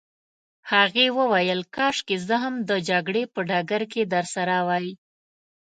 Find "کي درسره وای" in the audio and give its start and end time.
3.93-4.87